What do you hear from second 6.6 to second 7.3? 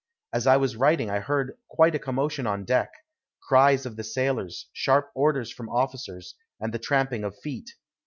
the tramping